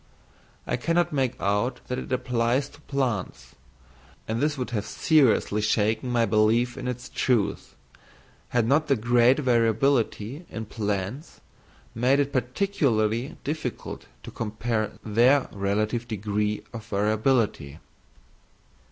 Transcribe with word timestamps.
I 0.65 0.77
cannot 0.77 1.13
make 1.13 1.39
out 1.39 1.79
that 1.87 1.99
it 1.99 2.11
applies 2.11 2.69
to 2.69 2.81
plants, 2.81 3.53
and 4.27 4.41
this 4.41 4.57
would 4.57 4.71
have 4.71 4.87
seriously 4.87 5.61
shaken 5.61 6.09
my 6.11 6.25
belief 6.25 6.75
in 6.75 6.87
its 6.87 7.07
truth, 7.07 7.75
had 8.49 8.65
not 8.67 8.87
the 8.87 8.95
great 8.95 9.37
variability 9.37 10.43
in 10.49 10.65
plants 10.65 11.39
made 11.93 12.19
it 12.19 12.33
particularly 12.33 13.37
difficult 13.43 14.07
to 14.23 14.31
compare 14.31 14.93
their 15.05 15.47
relative 15.51 16.07
degrees 16.07 16.63
of 16.73 16.83
variability. 16.87 17.77